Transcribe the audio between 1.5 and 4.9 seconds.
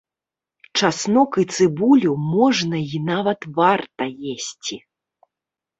цыбулю можна і нават варта есці.